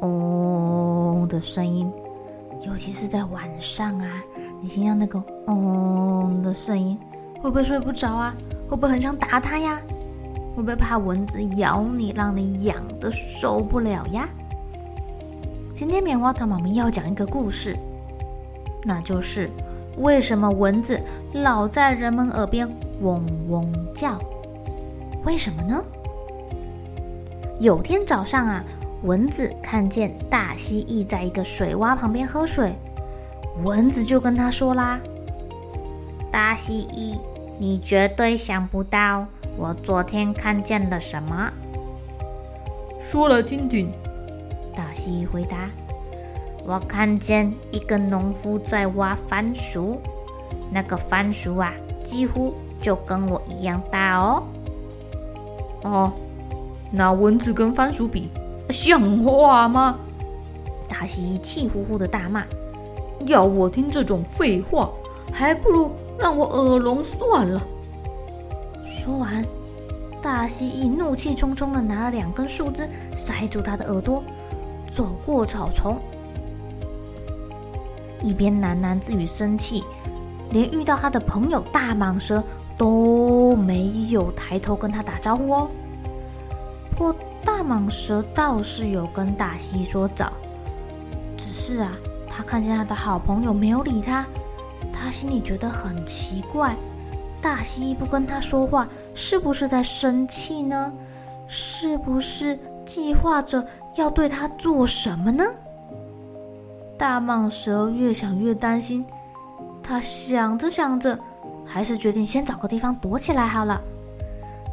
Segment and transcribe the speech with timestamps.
[0.00, 1.90] 嗡的声音，
[2.62, 4.06] 尤其是在晚上啊，
[4.60, 6.98] 你听到那个嗡的声音，
[7.42, 8.34] 会不会睡不着啊？
[8.68, 9.80] 会不会很想打它呀？
[10.54, 14.28] 会不会怕蚊子咬你，让你痒得受不了呀？
[15.74, 17.76] 今天棉花糖妈咪要讲一个故事，
[18.84, 19.50] 那就是
[19.98, 21.00] 为什么蚊子
[21.32, 22.68] 老在人们耳边
[23.00, 24.18] 嗡嗡叫？
[25.24, 25.82] 为什么呢？
[27.60, 28.64] 有天早上啊。
[29.02, 32.74] 蚊子看见大蜥蜴在一个水洼旁边喝水，
[33.62, 34.98] 蚊子就跟他说啦
[36.32, 37.16] ：“大蜥蜴，
[37.58, 39.24] 你绝对想不到
[39.56, 41.52] 我昨天看见了什么。”
[43.00, 43.92] 说来听听。
[44.74, 45.70] 大蜥蜴回答
[46.66, 50.00] ：“我看见一个农夫在挖番薯，
[50.72, 54.42] 那个番薯啊，几乎就跟我一样大哦。”
[55.84, 56.12] 哦，
[56.90, 58.28] 那蚊子跟番薯比？
[58.70, 59.98] 像话吗？
[60.88, 62.44] 大蜥蜴气呼呼的大骂
[63.26, 64.90] ：“要我听这种废话，
[65.32, 67.62] 还不如让我耳聋算了。”
[68.84, 69.44] 说完，
[70.22, 74.22] 大蜥蜴怒气冲冲的拿了两根树枝塞住他的耳朵，
[74.90, 75.98] 走过草丛，
[78.22, 79.84] 一边喃喃自语生气，
[80.50, 82.42] 连遇到他的朋友大蟒蛇
[82.76, 85.70] 都没有抬头跟他打招呼哦。
[86.96, 87.14] 不
[87.48, 90.30] 大蟒蛇倒是有跟大蜥蜴说早，
[91.34, 91.92] 只是啊，
[92.28, 94.26] 他看见他的好朋友没有理他，
[94.92, 96.76] 他心里觉得很奇怪。
[97.40, 100.92] 大蜥蜴不跟他说话，是不是在生气呢？
[101.46, 103.66] 是不是计划着
[103.96, 105.42] 要对他做什么呢？
[106.98, 109.02] 大蟒蛇越想越担心，
[109.82, 111.18] 他想着想着，
[111.64, 113.80] 还是决定先找个地方躲起来好了。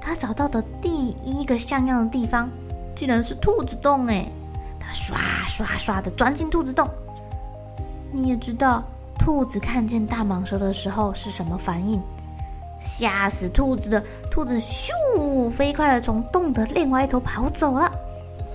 [0.02, 2.50] 他找到的第一个像样的地方。
[2.96, 4.26] 竟然是兔子洞哎！
[4.80, 5.18] 他刷
[5.48, 6.90] 刷刷的钻进兔子洞。
[8.12, 8.84] 你也知道，
[9.20, 12.02] 兔子看见大蟒蛇的时候是什么反应？
[12.80, 17.92] 吓死兔子的兔子咻，飞快的从洞的另外一头跑走了，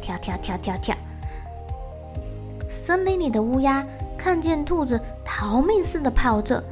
[0.00, 0.96] 跳跳跳跳跳。
[2.68, 3.84] 森林里的乌鸦
[4.16, 6.62] 看见兔子逃命似的跑着，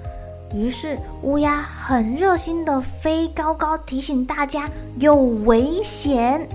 [0.54, 6.48] 于是乌鸦很热心的飞高高，提醒大家有危险。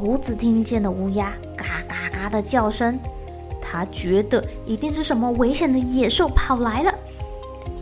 [0.00, 2.98] 猴子听见了乌鸦嘎嘎嘎的叫声，
[3.60, 6.94] 他觉得一定是什么危险的野兽跑来了，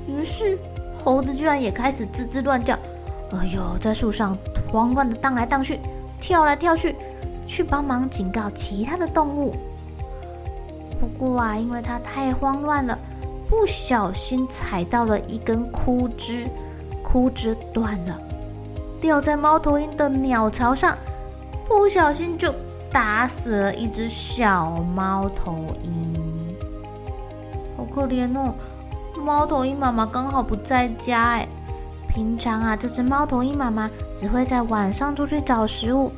[0.08, 0.58] 于是
[1.00, 2.74] 猴子居然也开始吱吱乱叫，
[3.30, 4.36] 哎呦，在树上
[4.68, 5.78] 慌乱的荡来荡去，
[6.20, 6.96] 跳来跳去，
[7.46, 9.54] 去帮忙警告其他的动物。
[11.00, 12.98] 不过啊，因为它太慌乱了，
[13.48, 16.48] 不小心踩到了一根枯枝，
[17.00, 18.20] 枯枝断了，
[19.00, 20.98] 掉在猫头鹰的鸟巢上。
[21.68, 22.52] 不小心就
[22.90, 26.56] 打死了一只小猫头鹰，
[27.76, 28.54] 好可怜哦！
[29.14, 31.46] 猫头鹰妈妈刚好不在家哎。
[32.08, 36.10] 平常啊，这只猫头鹰妈妈只会在晚上出去找食物，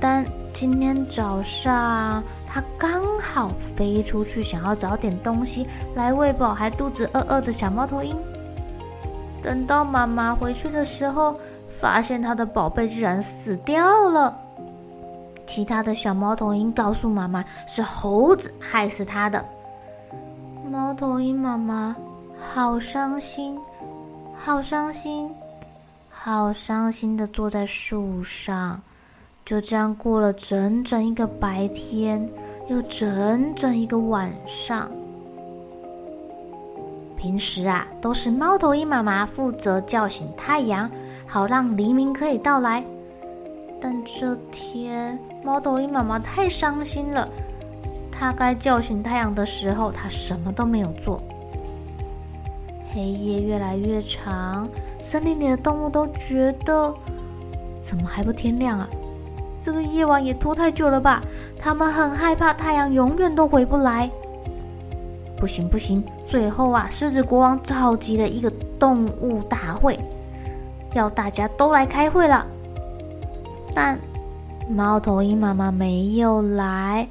[0.00, 0.24] 但
[0.54, 8.16] 今天早上它刚好飞出去，想要找点东西来喂饱还肚子饿饿的小猫头鹰。
[9.42, 11.38] 等到妈妈回去的时候，
[11.68, 14.38] 发现它的宝贝居然死掉了。
[15.54, 19.44] 其他的小猫头鹰告诉妈妈，是猴子害死它的。
[20.70, 21.94] 猫头鹰妈妈
[22.54, 23.54] 好伤心，
[24.34, 25.30] 好伤心，
[26.08, 28.80] 好伤心的坐在树上，
[29.44, 32.26] 就这样过了整整一个白天，
[32.68, 34.90] 又整整一个晚上。
[37.18, 40.90] 平时啊，都是猫头鹰妈妈负责叫醒太阳，
[41.26, 42.82] 好让黎明可以到来。
[43.82, 47.28] 但这天，猫头鹰妈妈太伤心了，
[48.10, 51.22] 它该叫醒太阳的时候，它什么都没有做。
[52.94, 54.68] 黑夜越来越长，
[55.00, 56.94] 森林里的动物都觉得，
[57.82, 58.88] 怎么还不天亮啊？
[59.60, 61.22] 这个夜晚也拖太久了吧？
[61.58, 64.10] 他们很害怕太阳永远都回不来。
[65.36, 68.48] 不行不行，最后啊，狮子国王召集了一个
[68.78, 69.98] 动物大会，
[70.94, 72.46] 要大家都来开会了。
[73.74, 73.98] 但
[74.72, 77.06] 猫头鹰妈妈没有来，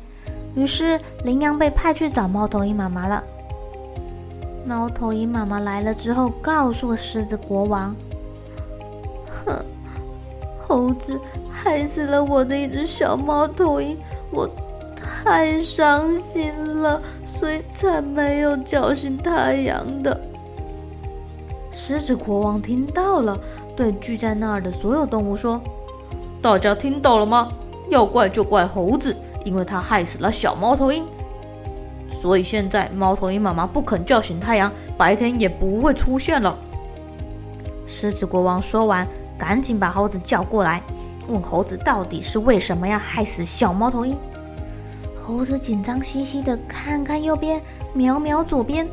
[0.55, 3.23] 于是羚羊被派去找猫头鹰妈妈了。
[4.65, 7.95] 猫头鹰妈妈来了之后，告诉狮子国王
[9.45, 9.63] ：“哼，
[10.67, 11.19] 猴子
[11.51, 13.95] 害死了我的一只小猫头鹰，
[14.31, 14.49] 我
[14.95, 20.19] 太伤心了，所以才没有叫醒太阳的。”
[21.71, 23.39] 狮子国王听到了，
[23.75, 25.61] 对聚在那儿的所有动物说
[26.41, 27.51] ：“大家听到了吗？
[27.89, 29.15] 要怪就怪猴子，
[29.45, 31.05] 因为他害死了小猫头鹰。”
[32.09, 36.57] 所以现在猫头鹰妈妈不肯叫醒太阳，白天也不会出现了。
[37.85, 39.07] 狮子国王说完，
[39.37, 40.81] 赶紧把猴子叫过来，
[41.27, 44.15] 问猴子到底是为什么要害死小猫头鹰。
[45.23, 47.61] 猴子紧张兮兮的看看右边，
[47.93, 48.87] 瞄瞄左边，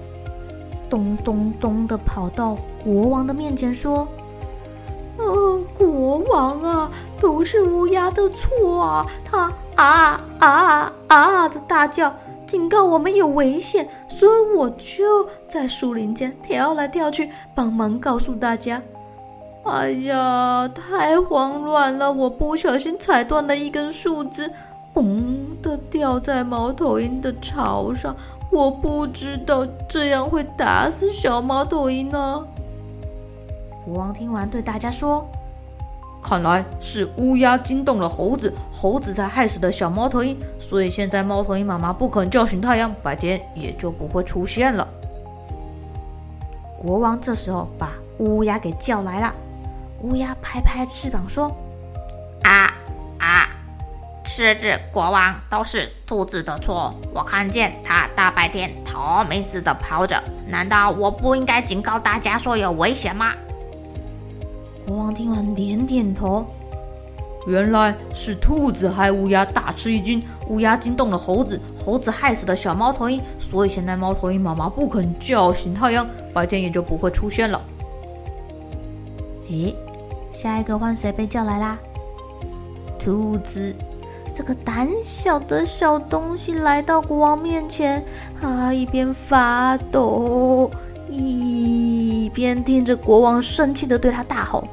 [0.88, 4.06] 咚咚咚的跑到国王的面前说：“，
[5.78, 6.90] 国王啊，
[7.20, 12.12] 都是乌鸦的错啊，他啊啊啊的大叫。”
[12.48, 18.80] 警告我们有危险，所以我就在树林间跳来跳去，帮忙告诉大家。
[19.64, 22.10] 哎呀，太慌乱了！
[22.10, 24.50] 我不小心踩断了一根树枝，
[24.94, 28.16] 嘣的掉在猫头鹰的巢上。
[28.50, 32.42] 我不知道这样会打死小猫头鹰呢。
[33.84, 35.28] 国王听完对大家说。
[36.22, 40.38] 看来是乌鸦惊动了猴子，猴子才害死的小猫头鹰。
[40.58, 44.86] 所以现在猫头鹰妈妈不肯叫醒太阳，白天也就不会出现了。
[46.76, 49.32] 国王这时候把乌鸦给叫来了，
[50.02, 51.50] 乌鸦拍拍翅膀说
[52.44, 52.70] ：“啊
[53.18, 53.48] 啊，
[54.24, 56.94] 狮子国王都是兔子的错。
[57.14, 63.32] 我看见它大白天逃命似的跑着，难道我不应该警告大家说有危险吗？”
[64.88, 66.46] 国王听完点点头，
[67.46, 77.62] 原来是兔子害乌鸦大吃一惊，乌鸦惊动了猴子，猴子害死了小猫头鹰，所以现在猫头鹰妈妈不肯叫醒太阳，白天也就不会出现了。
[79.50, 79.74] 咦，
[80.32, 81.78] 下一个换谁被叫来啦？
[82.98, 83.76] 兔子，
[84.32, 88.02] 这个胆小的小东西来到国王面前，
[88.40, 90.70] 啊，一边发抖，
[91.10, 94.66] 一边听着国王生气的对他大吼。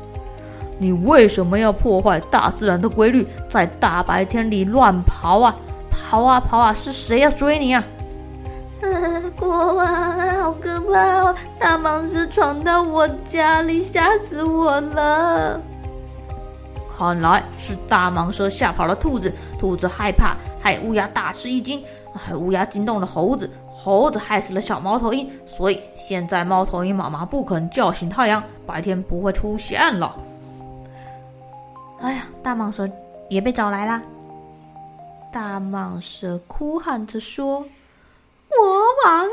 [0.77, 5.55] 你为什么要破坏大自然的规律，在大白天里乱跑啊？
[5.89, 6.73] 跑啊跑啊！
[6.73, 7.83] 是谁要追你啊？
[8.81, 11.35] 呃，国王啊，好可怕哦！
[11.57, 15.59] 大蟒蛇闯到我家里，吓死我了。
[16.95, 21.83] 看来是大蟒蛇吓跑了兔子，兔子害怕，害乌鸦大吃一惊，
[22.13, 25.29] 害乌鸦惊动了猴子，猴子害死了小猫头鹰。
[25.45, 30.15] 所以现在猫头鹰妈妈不肯叫醒太阳，白天不会出现了。
[32.01, 32.87] 哎呀，大蟒蛇
[33.29, 34.01] 也被找来啦！
[35.31, 37.59] 大蟒蛇哭喊着说
[38.49, 39.29] ：“魔王啊，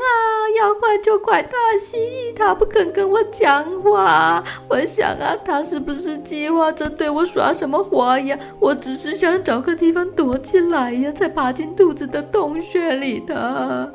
[0.59, 4.43] 要怪就怪大蜥蜴，他不肯跟我讲话。
[4.67, 8.37] 我想啊，他是不是计划着对我耍什么花样？
[8.59, 13.93] 我只是想找个地方躲起来呀，才爬进肚子的洞穴里的。”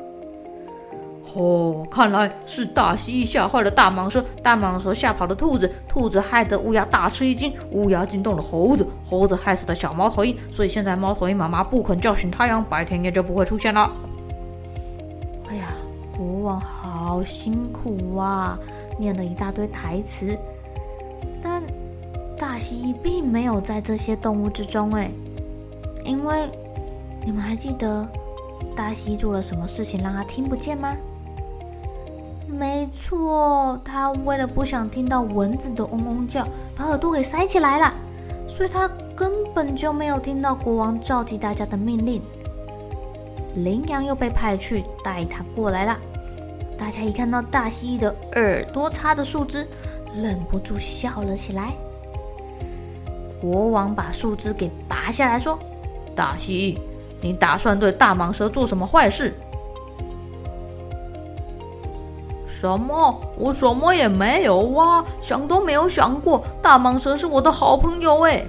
[1.35, 10.37] 哦，看来是大蜥蜴吓坏了大蟒蛇，大蟒蛇吓跑了兔子，兔子害得乌鸦大吃一惊，乌鸦惊动了猴子，猴子害死了小猫头鹰。
[10.51, 13.93] 所以现在猫头鹰妈妈不肯叫醒太阳，白天也就不会出现了。
[15.49, 15.69] 哎呀，
[16.17, 18.59] 国王好辛苦啊，
[18.99, 20.37] 念了一大堆台词，
[21.43, 21.63] 但
[22.37, 25.11] 大蜥蜴并没有在这些动物之中哎，
[26.05, 26.49] 因为
[27.25, 28.09] 你们还记得
[28.75, 30.97] 大蜥蜴做了什么事情让他听不见吗？
[32.59, 37.95] 没错，他为了不想听到蚊子的嗡嗡叫，把耳朵给塞起来了，
[38.49, 42.21] 所以他根本就没有听到国王召集大家的命令。
[43.55, 45.97] 羚羊又被派去带他过来了，
[46.77, 49.65] 大家一看到大蜥蜴的耳朵插着树枝，
[50.13, 51.73] 忍不住笑了起来。
[53.41, 55.57] 国王把树枝给拔下来说
[56.17, 56.79] ：“大蜥蜴，
[57.21, 59.33] 你打算对大蟒蛇做什么坏事？”
[62.61, 63.21] 什么？
[63.37, 66.43] 我什么也没有啊，想都没有想过。
[66.61, 68.45] 大蟒蛇是我的好朋友哎。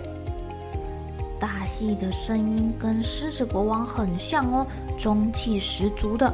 [1.40, 4.66] 大蜥蜴的声音跟狮子国王很像哦，
[4.98, 6.34] 中气十足的。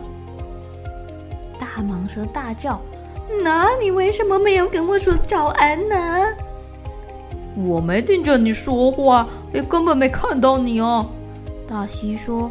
[1.60, 2.80] 大蟒蛇大叫
[3.44, 5.96] ：“那你为什么没有跟我说早安呢？”
[7.66, 11.06] 我没听见你说话，也根本没看到你哦。
[11.68, 12.50] 大蜥说：“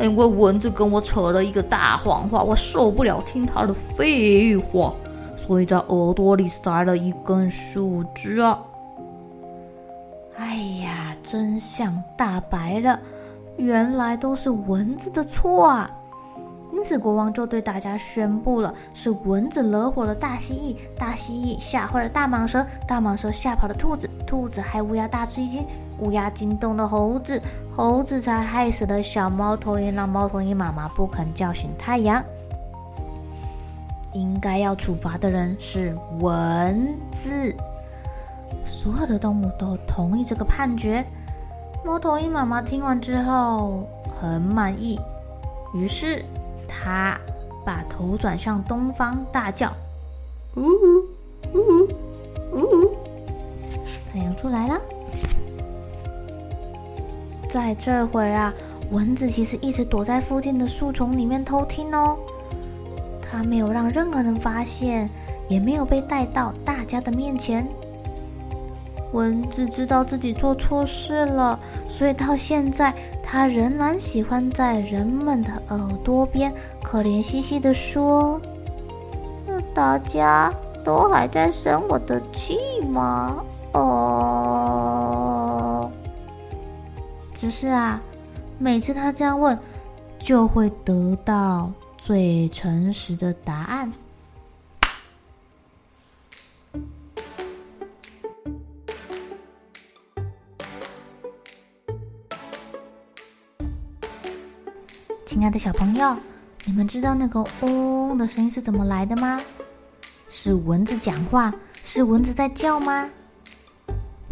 [0.00, 4.92] 因为蚊子跟我扯了一个大谎话，我受不了听他的废话，
[5.36, 8.58] 所以在耳朵里塞了一根树枝啊。”
[10.36, 12.98] 哎呀，真相大白了，
[13.56, 15.90] 原来都是蚊子的错啊！
[16.72, 25.64] 因此，国王就对大家宣布了：是蚊子惹火了大蜥蜴，大蜥蜴吓坏了大蟒蛇，大蟒蛇吓跑了兔子，兔子害乌鸦大吃一惊，
[25.98, 27.40] 乌鸦惊动了猴子，
[27.76, 32.22] 猴子才害死了小猫头鹰，让猫头鹰妈妈不肯叫醒太阳。
[34.12, 37.54] 应该要处罚的人是蚊子。
[38.64, 41.04] 所有的动物都同意这个判决。
[41.84, 43.86] 猫头鹰妈妈听完之后
[44.20, 44.98] 很满意，
[45.74, 46.24] 于是
[46.68, 47.18] 她
[47.64, 49.72] 把头转向东方，大叫
[50.56, 51.88] ：“呜呜呜
[52.52, 52.94] 呜呜！”
[54.12, 54.80] 太阳出来了。
[57.54, 58.52] 在这会儿啊，
[58.90, 62.16] 蚊子其实一直躲在附近的树丛里面偷听哦。
[63.22, 65.08] 它没有让任何人发现，
[65.46, 67.64] 也没有被带到大家的面前。
[69.12, 71.56] 蚊子知道自己做错事了，
[71.88, 72.92] 所以到现在，
[73.22, 78.40] 它仍然喜欢在人们的耳朵边可怜兮兮地说
[79.72, 80.52] ：“大家
[80.84, 82.58] 都还在生我的气
[82.88, 83.44] 吗？”
[83.74, 85.23] 哦，
[87.34, 88.00] 只是啊，
[88.58, 89.58] 每次他这样问，
[90.18, 93.92] 就会得到最诚实的答案。
[105.26, 106.16] 亲爱的小朋友，
[106.64, 109.40] 你们知道那个嗡嗡的声音是怎么来的吗？
[110.30, 111.52] 是蚊子讲话？
[111.82, 113.10] 是蚊子在叫吗？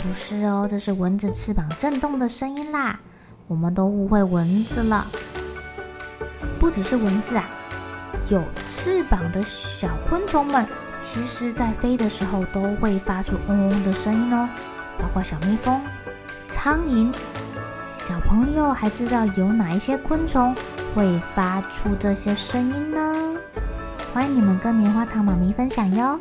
[0.03, 2.99] 不是哦，这是蚊子翅膀震动的声音啦。
[3.47, 5.07] 我们都误会蚊子了。
[6.59, 7.49] 不只是蚊子啊，
[8.29, 10.67] 有翅膀的小昆虫们，
[11.03, 14.49] 其实在飞的时候都会发出嗡嗡的声音哦，
[14.99, 15.81] 包括小蜜蜂、
[16.49, 17.15] 苍蝇。
[17.95, 20.53] 小朋友还知道有哪一些昆虫
[20.95, 23.37] 会发出这些声音呢？
[24.13, 26.21] 欢迎你们跟棉花糖妈咪分享哟。